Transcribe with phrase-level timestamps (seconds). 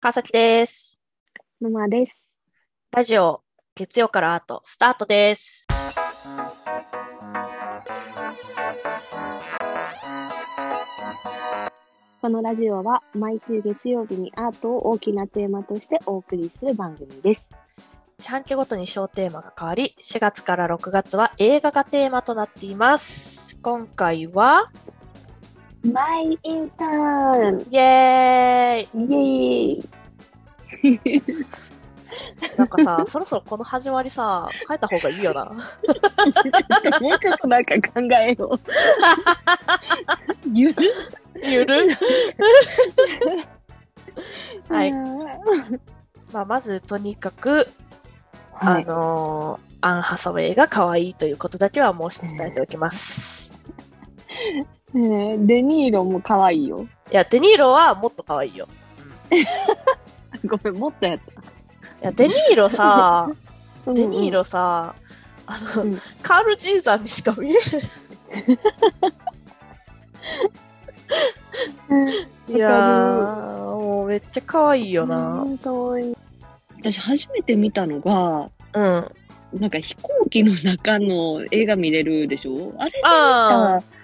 [0.00, 1.00] 川崎です。
[1.60, 2.12] ママです。
[2.92, 3.40] ラジオ、
[3.74, 5.66] 月曜からアート、スタートです。
[12.20, 17.44] このラジオは毎週月曜日にアートを大きなテーマとしてお送りする番組です。
[18.20, 23.33] 四半期ごとに小テーマが変わり、4月から6月は映画がテーマとなっています。
[23.64, 24.70] 今回は、
[25.90, 31.46] マイインターンイエーイイエーイ
[32.58, 35.46] なんかさ、 そろそろこの始まりさ、変えた方がいいよな。
[35.46, 38.60] も うちょっとなんか考えよう。
[40.52, 40.74] ゆる？
[41.42, 41.88] ゆる？
[44.68, 44.92] はい。
[44.92, 45.40] は
[46.34, 47.66] まあ、まず、とにかく、
[48.52, 48.84] あい。
[48.84, 53.33] のーアン・ハサウェイが可愛いということだけは申し伝えておきます。
[54.94, 56.86] ねえデニーロも可愛いよ。
[57.10, 58.68] いや、デニーロはもっと可愛いよ。
[60.46, 61.20] ごめん、もっとやっい
[62.00, 63.28] や、デニーロさ、
[63.84, 63.92] た。
[63.92, 64.94] デニーロさ、
[65.46, 67.58] あの、うんカール・ジーザンにしか見え
[71.90, 72.04] うん。
[72.06, 72.14] ない。
[72.54, 75.16] いやー、もうめっちゃ可愛いよな。
[75.42, 76.16] うん可愛い。
[76.78, 79.10] 私初めて見たのが、うん。
[79.60, 82.74] なんか飛行機の中の映画見れるでしょ？
[82.78, 84.03] あれあた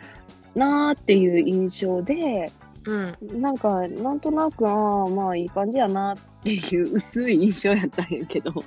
[0.55, 2.51] なーっていう印象で、
[2.87, 3.41] うん。
[3.41, 8.65] なんか、なんとなく、ああ、まあいい感じやなっていう 薄い印象やったんやけど、うん。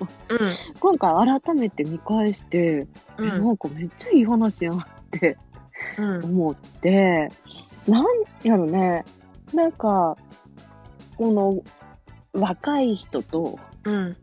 [0.80, 2.88] 今回改めて見返して、
[3.20, 3.46] えうん。
[3.46, 4.82] なんかめっちゃいい話やんっ
[5.12, 5.38] て
[5.98, 6.26] うん。
[6.26, 7.32] 思って、
[7.88, 8.06] なん
[8.44, 9.04] やろね、
[9.54, 10.16] なんか、
[11.18, 11.64] この
[12.34, 14.18] 若い人とうん。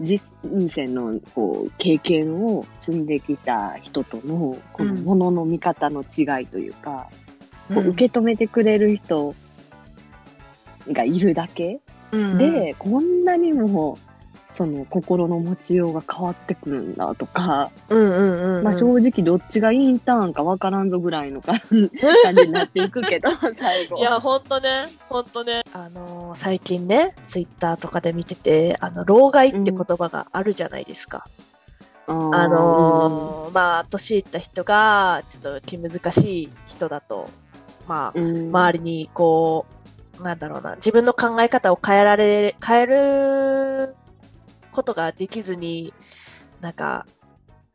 [0.00, 0.20] 人
[0.68, 7.08] 生のこう経験を積んできた人とのこのうんものの見方の違いというか、
[7.68, 9.34] こううん受け止めてくれる人
[10.90, 11.80] がいるだけ
[12.12, 13.98] うん、で、こんなにも
[14.56, 18.64] その心の持ちようが変わってくるんだとか、うんうんうんうん。
[18.64, 21.76] まあ正直どっちがインターンかわからんぞぐらいの 感じ
[22.46, 23.98] になっていくけど、最後。
[23.98, 25.62] いや、ほんとね、ほんとね。
[25.74, 31.26] あのー最近ね、ツイッターとかで見てて、あの、老害って言葉があるじゃないですか。
[32.06, 37.28] あーあのーまあ、年いった人が、ちょっと気難しい人だと、
[37.86, 39.66] まあ、うん周りにこ
[40.20, 43.96] う、なんだろうな、自分の考え方を変えられ、変える
[44.76, 45.94] ことができずに、
[46.60, 47.06] なんか、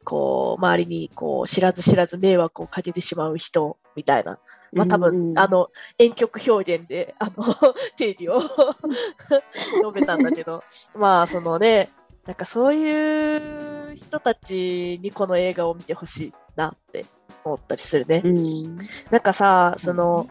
[0.03, 4.39] こう、周りにこう、知らず知らず迷惑をかけてしまう人、みたいな。
[4.71, 7.33] まあ多分、うんうんあの、遠曲表現で、あの、
[7.97, 10.63] 定義を 述べたんだけど、
[10.95, 11.89] まあ、そのね、
[12.25, 17.05] なんかそういう人たちにこの映画を見てほしいなって
[17.43, 18.21] 思ったりするね。
[18.23, 18.77] うん。
[19.09, 20.29] なんかさ、その、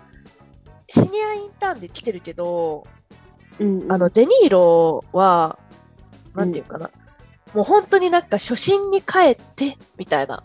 [0.88, 2.84] シニアインターンで来てるけど、
[3.58, 3.92] うん。
[3.92, 5.58] あの、デニーロは、
[6.34, 6.90] なんていうかな、
[7.54, 10.42] もう本当になんか初心に帰って、みたいな。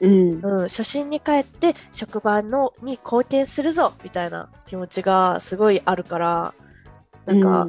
[0.00, 6.54] うんうん、初心に帰って職場のに貢献するぞ、みたいな気持ちがすごいあるから、
[7.26, 7.68] なんか、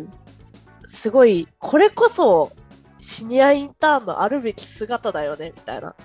[0.89, 2.51] すごい、これこそ、
[2.99, 5.95] シニアインターンのあるべき姿だよね、みたいな。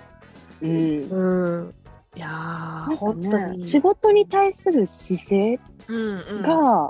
[0.61, 1.75] うんうん。
[2.15, 3.61] いやー、なんか本当に。
[3.61, 6.89] ね、仕事に対する姿勢うんうん。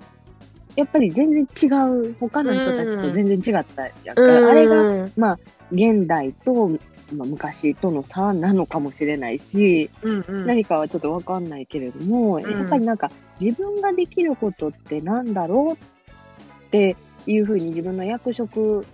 [0.76, 1.68] が、やっぱり全然違
[2.10, 4.22] う、他の人たちと全然違ったやんか。
[4.22, 5.40] うん、あれが、まあ、
[5.72, 6.70] 現代と、
[7.14, 12.42] まあ、昔との差なのかもしれないし、うんうん、何かはちょっとわかんないけれども、ん。
[12.42, 16.96] やっぱりなんか自分ができることってなんだろうって
[17.26, 18.86] いうふうに自分の役職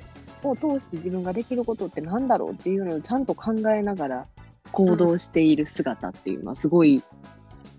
[0.44, 4.26] を通して自分ができることってなんだろうっていうのをちゃんと考えながら
[4.72, 7.02] 行動している姿っていうのはすごい、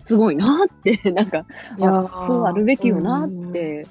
[0.09, 1.45] すごいなって、 なんか、
[1.77, 3.85] いやあーそうあるべきよなって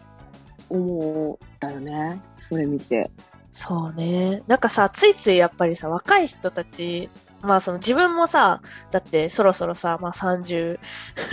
[0.68, 2.20] 思ったよね。
[2.48, 3.06] それ見て。
[3.52, 4.42] そうね。
[4.48, 7.08] なんかさ、ついついやっぱりさ、若い人たち、
[7.40, 10.80] まあその自分もさ、だってそろそろさ、まあ30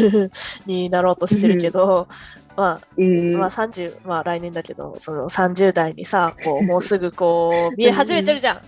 [0.68, 2.08] になろうとしてるけど、
[2.56, 3.38] まあ、うん。
[3.40, 8.62] まあ30、まあ来年だけど、その30代にさ、こう、もうすぐこう、 見え始めてるじゃん。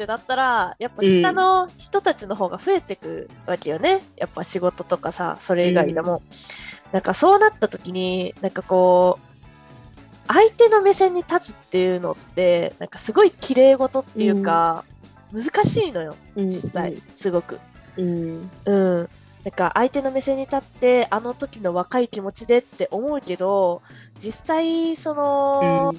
[0.00, 4.00] ってなったら、やっぱ下の人たちの方が増えてくわけよね。
[4.16, 6.22] やっぱ仕事とかさ、それ以外でも。
[6.92, 14.84] なんかそうなった時に、なんかこう、相手の目線に立つっていうのって、なんかすごい綺麗事っていうか、
[15.32, 17.60] 難しいのよ、うん実際、すごく。
[17.96, 18.50] うん。
[18.64, 19.08] うん。
[19.44, 23.82] なんか相手の目線に立って、あの時の若い気持ちでって思うけど、
[24.18, 25.94] 実際、その、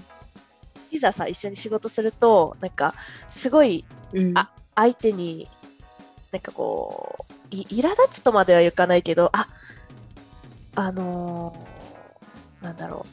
[0.91, 2.93] いざさ、一緒に仕事すると、なんか、
[3.29, 4.37] すごいうん。
[4.37, 5.49] あ相手に、
[6.31, 9.47] なんかこう、い苛立つとまではいかないけど、あ、
[10.75, 13.05] あのーなんだろ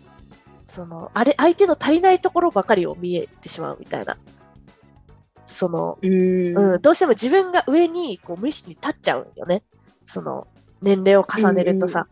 [0.69, 0.71] う。
[0.71, 4.19] その、あれ、相手の足りないところばかりを見えてしまうみたいな。
[5.47, 6.75] その、うん。
[6.75, 9.63] うん、どうしても自分が上にこう無意識に立っちゃうんよね。
[10.05, 10.47] その、
[10.83, 12.07] 年齢を重ねるとさ。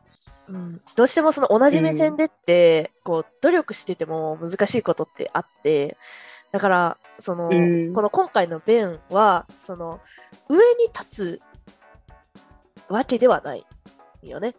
[0.49, 5.97] うんどうしてもその同じ目線でって、こう、努力してても難しいことってあって、
[6.53, 10.01] だから、その、うんこの今回のベンは、その、
[10.49, 11.41] 上に立つ
[12.89, 13.67] わけではない
[14.23, 14.55] よね。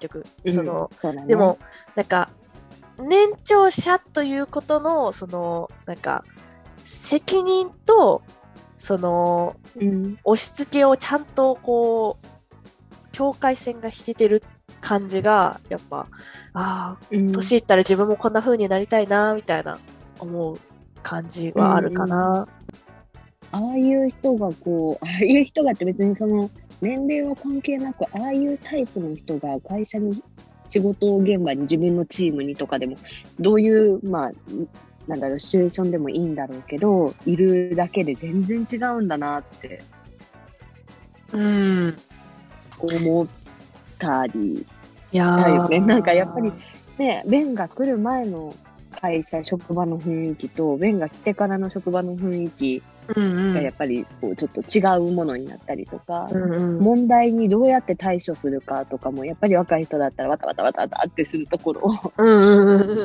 [0.00, 0.24] 結局。
[0.52, 1.26] その、うん、ね。
[1.26, 1.58] でも、
[1.96, 2.30] なんか、
[2.98, 6.24] 年長者ということの、その、なんか、
[6.84, 8.22] 責任と、
[8.78, 12.26] その、うん、押し付けをちゃんとこう、
[13.12, 14.42] 境界線が引けてる
[14.84, 16.06] 感じが、やっぱ、
[16.52, 19.78] ああ、うん、年いったら自分もこんな風になりたいな、みたいな
[20.20, 20.58] 思う
[21.02, 22.46] 感じはあるかな。
[23.50, 26.50] ああいう人がこう、 ああいう人がって別にその
[26.82, 30.22] 年齢は関係なく、ああいうタイプの人が会社に、
[30.68, 32.96] 仕事現場に自分のチームにとかでも、
[33.40, 34.32] どういう、まあ、
[35.06, 39.82] なんだろう、シチュエーションでもいいんだろうけど、いるだけで全然違うんだなって
[41.32, 41.96] うん。
[42.78, 43.26] 思っ
[43.98, 44.66] たり
[45.14, 46.52] いやしたよねーなんかやっぱり
[46.98, 48.54] ね、ベンが来る前の
[48.90, 52.82] 会社、職場の雰囲気と、ベンが来てからの職場の雰囲気。
[53.06, 56.82] がやっぱりこうちょっと違うものになったりとか、うんうん。
[56.82, 63.04] 問題にどうやって対処するかとかも、やっぱり若い人だったらわたわたわたわたってするところを、うんうんうんう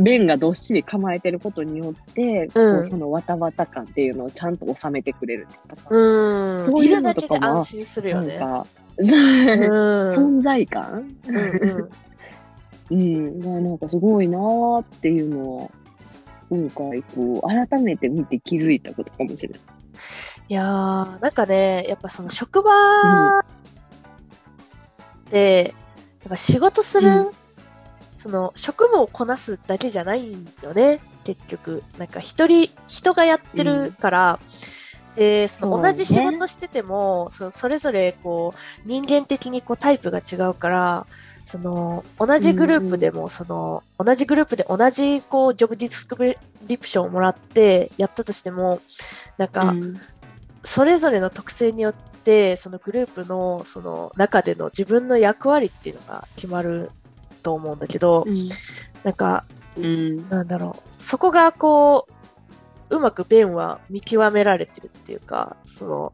[0.00, 0.04] ん。
[0.04, 6.66] ベンがどっしり構えてることによって、こうんうそのわたわた感っていうのをちゃんと収めてくれるっていうかさうん。
[6.66, 8.36] そういうのとかもで安心するよね。
[8.36, 8.85] なんか、うん。
[8.98, 11.16] 存在感？
[11.26, 11.90] うんうん。
[12.88, 15.70] うん、がなんかすごいなーっていうのは、
[16.48, 19.60] 今回こう、改めて見て気づいたことかもしれない。
[20.48, 22.70] いやー、なんかね、やっぱその職場
[25.30, 25.74] で、
[26.22, 27.30] やっぱ仕事する、うん。
[28.20, 31.82] その職務をこなすだけじゃないんよね、結局。
[31.98, 34.38] なんか一人、人がやってるから、
[35.16, 41.06] で、その同じ仕事してても、そそれぞれこう、人間的にこうタイプが違うから、
[41.46, 46.36] その、同じグループでも、その、同じグループで同じ、こう、ジョブディスク
[46.66, 48.80] リプションをもらってやったとしても、
[49.38, 50.00] なんか、うん。
[50.64, 56.90] それぞれの特性によって、そのグループの、その中での自分の役割っていうのが決まる
[57.44, 58.26] と思うんだけど、
[59.04, 59.44] なんか、
[59.76, 60.28] うん。
[60.28, 62.12] なんだろう、そこがこう、
[62.88, 66.12] うまくベンは見極められてるっていうか、その、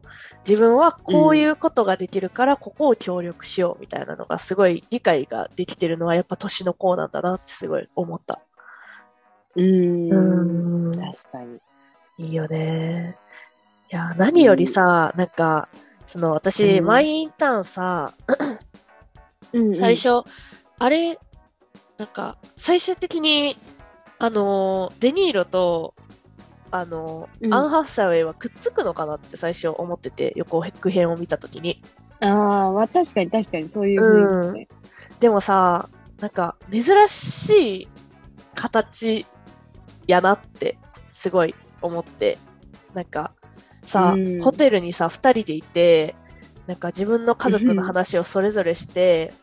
[0.49, 8.41] 自分はこういうことができるから、ここを協力しようみたいなのがすごい理解ができてるのはやっぱ年の子なんだなってすごい思った。
[9.57, 10.13] うん。
[10.13, 11.61] うん確かに。
[12.19, 13.17] いいよね。
[13.93, 15.69] いや、何よりさ、なんか、
[16.07, 18.13] その私、うんマイインターンさ、
[19.53, 20.23] うん最、初、
[20.79, 21.19] あれ、
[21.99, 23.57] なんか、最終的に、
[24.19, 25.95] あのー、デニーロと、
[26.73, 31.83] あのーうんアン・ハフサウェイはくっつくのかなって最初思ってて、横編を見たときに。
[32.21, 34.69] ああ、まあ確かに確かにそういう雰囲気ね。
[35.21, 35.89] でもさ、
[36.21, 37.89] なんか、珍しい
[38.55, 39.27] 形
[40.07, 40.79] やなって、
[41.11, 42.39] すごい思って。
[42.95, 43.33] なんか、
[43.83, 46.15] さ、うんホテルにさ、二人でいて、
[46.67, 49.35] なんか自分の家族の話をそれぞれして、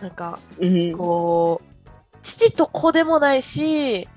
[0.00, 0.92] なんか、うん。
[0.96, 4.08] こう、父と子でもないし、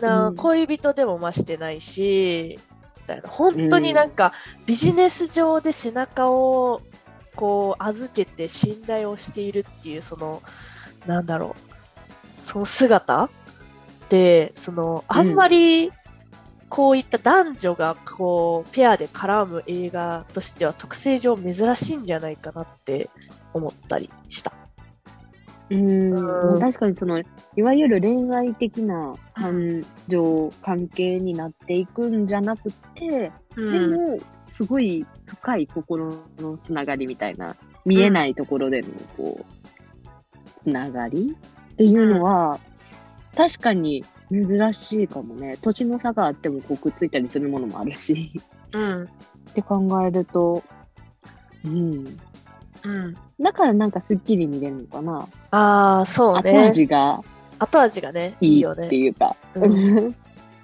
[0.00, 2.58] なうん恋人でもましてないし、
[2.98, 3.28] みたいな。
[3.28, 4.32] 本当になんか、
[4.66, 6.82] ビジネス上で背中を、
[7.34, 10.42] こう、預けて信頼をしているっていう、その、
[11.06, 13.30] なんだろう、その姿
[14.08, 15.92] で、その、あんまり、
[16.68, 23.08] こういった男女が、こう、ペアで絡む映画としては、特性上珍しいんじゃないかなって
[23.54, 24.52] 思ったりした。
[25.68, 27.20] うんうん確かにその、
[27.56, 34.18] いわゆる恋愛的な感情、関係になっていくんじゃなくて、うんでも、
[34.48, 39.44] すごい深い心のつながりみたいな、見えないところでの、こう、
[40.62, 41.36] つながり？
[41.72, 42.60] っていうのは、
[43.36, 45.58] 確かに珍しいかもね。
[45.60, 48.32] 年の差があってもこうくっついたりするものもあるし。
[48.72, 49.02] うん。
[49.02, 50.62] って考えると、
[51.64, 52.18] うん。
[52.86, 53.16] うん。
[53.40, 55.28] だからなんかすっきり見れるのかな。
[55.50, 56.52] ああ、そうね。
[56.52, 57.20] 後味が
[57.58, 58.96] 後味がね、いいよねって。
[58.96, 59.36] いうか。
[59.54, 60.14] うん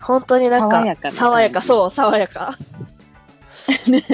[0.01, 2.53] 本当になんか、爽やかな爽やか、そう、爽やか。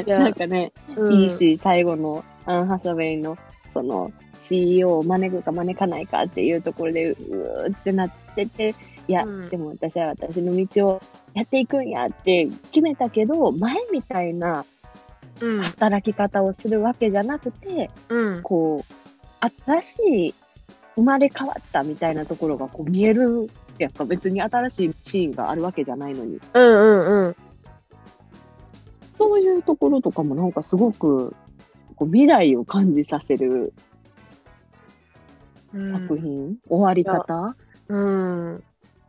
[0.05, 3.39] いやなんかね、うんいいし、最後のアン・ハサウェイの、
[3.73, 8.75] その、CEO を招くか招かないかっていうところで、うーってなってて、
[9.09, 14.67] いや、うんでも私は私の道をやっていくんやって決めたけど、前みたいな
[15.41, 15.63] うん。
[15.63, 18.43] 働き方をするわけじゃなくて、うん。
[18.43, 20.35] こう、新しい
[20.97, 26.41] 生まれ変わったみたいなところがこう見えるやっぱ別に新しいシーンがあるわけじゃないのに。
[26.55, 27.37] うんうんうん。
[29.17, 31.37] そういうところとかもなんかすごく
[31.95, 33.73] こう未来を感じさせる
[35.73, 37.55] うん作品、終わり方？
[37.89, 38.65] うん。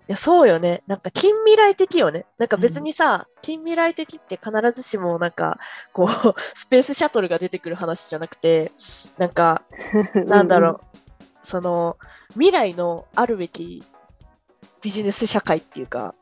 [0.09, 0.81] いや、そうよね。
[0.87, 2.25] なんか近未来的よね。
[2.39, 5.59] なんか別にさ、近未来的って必ずしもなんか、
[5.93, 6.07] こう、
[6.57, 8.71] スペースシャトルが出てくる話じゃなくて、
[9.19, 9.61] なんか、
[10.25, 10.97] なんだろう、
[11.43, 11.97] その、
[12.29, 13.83] 未来のあるべき
[14.81, 16.15] ビジネス社会っていうか、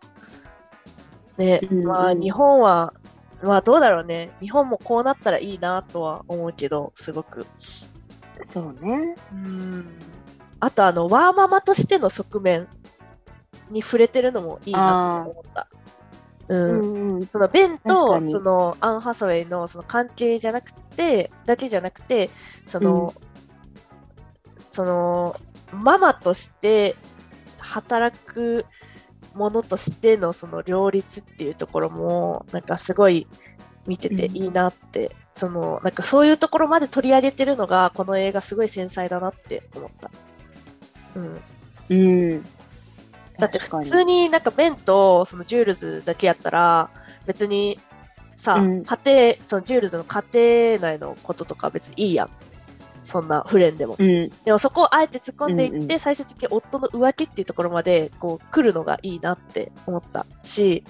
[1.38, 2.94] ね、うんうんまあ日本は、
[3.42, 4.32] まあどうだろうね。
[4.42, 7.46] 日本もこうなったらいいなとは思うけど、すごく。
[8.54, 9.16] そうね。
[9.32, 9.98] うん。
[10.60, 12.68] あとあの、ワーママとしての側面
[13.70, 15.68] に触れてるのもいいなと思った。
[16.50, 16.56] う。
[16.56, 17.26] うんんうん。
[17.28, 22.30] そのベン確とそのアン・ハサウェイのその関係じゃなくて、だけじゃなくて、
[22.66, 23.14] その、
[24.72, 25.36] その、
[25.72, 26.96] ママとして
[27.58, 28.66] 働く
[29.34, 33.28] ものとしてのその両立っていうところも、なんかすごい
[33.86, 40.12] 見てていいなって、その、なんかそういうところまで取り上げてるのが、この映画すごい繊細だなって思った。
[41.16, 41.42] うん。
[41.90, 42.46] うん。
[43.40, 46.90] だって普通になんかベンとそのジュールズだけやったら、
[47.26, 47.80] 別に
[48.36, 50.24] さ、うん家庭、そのジュールズの家
[50.78, 52.30] 庭内のこととか別にいいやん。
[53.04, 53.96] そんな不倫でも。
[53.98, 54.30] うん。
[54.44, 60.84] でもそこをあえて突っ込んでいって、うんうん最終的に夫の浮気っていうところまでこう来るのがいいなって思ったし、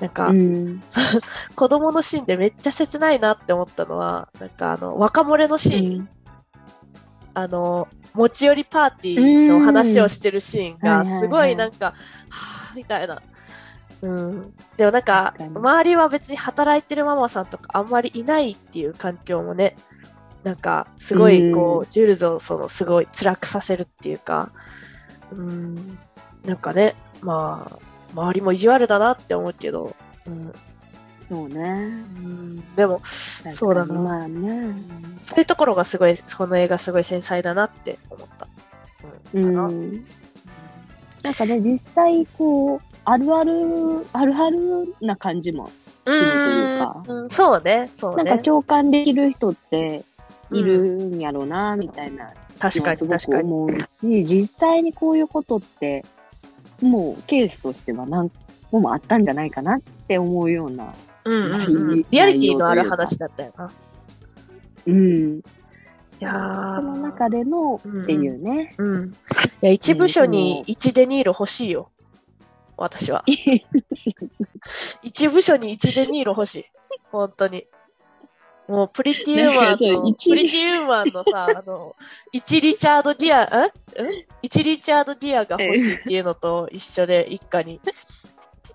[0.00, 0.82] なんか、うん。
[1.54, 6.08] 子供のシーンでめっちゃ切ないなって思ったのは、なんかあの、若漏れのシーン、
[7.34, 11.94] あの、持ち寄りパーティーの話をしてるシーンが、すごいなんか、
[12.28, 13.22] はぁ、みたいな。
[14.02, 14.54] うん。
[14.76, 19.76] でもなんか周りは別に働いてるママさんとかあんまりいないっていう環境もね、
[20.42, 24.50] なんか、すごい、こうう、ジュールズをその、すごい辛くさせるっていうか、
[25.30, 25.98] うん。
[26.44, 27.78] なんかね、まあ、
[28.12, 29.94] 周りも意地悪だなって思うけど、
[30.26, 30.52] うん。
[31.32, 31.60] そうね。
[31.60, 33.00] うん、でも、
[33.52, 34.74] そうだなまあね。
[35.24, 38.46] そういうところがすごい、この映画すごい繊細だなって思った。
[39.32, 39.44] ううん。
[39.44, 39.68] かな。
[39.68, 40.04] ん。
[41.22, 43.52] なんかね、実際、こう、あるある、
[44.12, 45.70] あるあるな感じも。
[46.04, 48.24] うするというかん、そうね、そうね。
[48.24, 50.04] なんか共感できる人って
[50.50, 53.42] いるんやろうな、みたいな確かに、確かに。
[53.42, 56.04] く思うし、実際にこういうことって、
[56.82, 58.30] もうケースとしては何
[58.70, 60.92] 個もあったんじゃないかなって思うような。
[61.24, 62.06] うんうんう内ん。
[62.10, 63.70] リアリティのある話だったよな。
[64.86, 65.38] うん。
[65.38, 68.74] いやーその中でのっていうね。
[68.78, 69.06] うん。
[69.08, 69.12] い
[69.62, 71.90] や、一部署に1デ・ニーロ欲しいよ。
[72.76, 73.24] 私は。
[75.02, 76.64] 一部署に1デ・ニーロ欲しい。
[77.10, 77.66] 本当に。
[78.68, 81.96] もう、プリティウーマンの、一プリティウーマンのさ、 あの、
[82.32, 83.70] 1リチャード・ギア、んん
[84.42, 87.74] ?1 リチャード・ギアが欲しいっていうのと一緒で、一家に。
[87.74, 87.80] い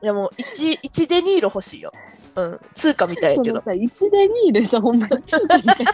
[0.02, 1.92] や、もう、1、1デ・ニーロ欲しいよ。
[2.38, 2.60] うん。
[2.76, 3.62] 通貨みたいやけど。
[3.62, 5.94] そのさ、1で2でさ、ほんまに通貨みたいな。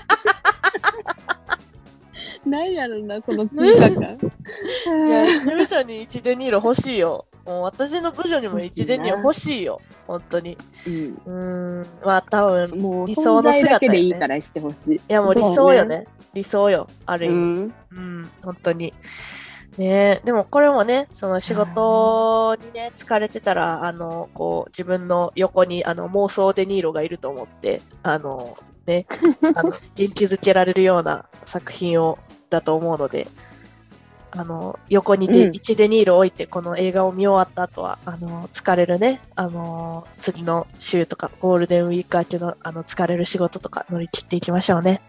[2.45, 4.19] 何やろな、その通貨感。
[5.07, 7.25] いや、事務所に1デニール欲しいよ。
[7.45, 9.81] もう私の部署にも1デニール欲しいよ。
[10.07, 10.57] 本当に。
[10.85, 11.87] うんうーん。
[12.05, 14.95] まあ多分、もう、理想の姿やねけでいいからしてほしい。
[14.95, 16.05] いいやもう理想よね。
[16.33, 16.87] 理想よ。
[17.05, 17.35] ある意味。
[17.35, 17.73] うん。
[17.91, 18.93] うん、本当に。
[19.77, 29.05] ねでもこれもね、その仕事にね、疲れてたら、あの、こう、自分の横に、あの、妄想デニーロがいると思って、あの、ね、
[29.55, 33.27] あの、元気づけられるような作品を、だと思うので、
[34.35, 45.01] あの、横にで、うん1デニール置いて、この映画を見終わった後は、あの、疲れるね、あの、次の週とか、ゴールデンウィーク明けの、あの、疲れる仕事とか乗り切っていきましょうね。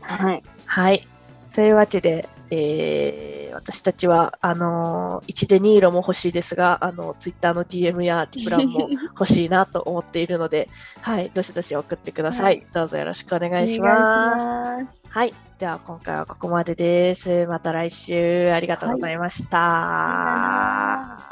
[0.00, 0.42] はい。
[0.66, 1.06] はい。
[1.52, 8.88] というわけで、えー、私たちは、あのー、1デニーロも欲しいですが、あの、ツイッターの DM やリプランも
[9.18, 10.68] 欲しいなと思っているので、
[11.02, 12.58] はい、どしどし送ってください。
[12.58, 14.10] はどうぞよろしくお願いしお願ます。
[14.10, 14.86] いします。
[15.10, 15.34] はい。
[15.58, 17.46] では、今回はここまでです。
[17.46, 19.58] また来週、ありがとうございました。
[19.58, 21.27] はい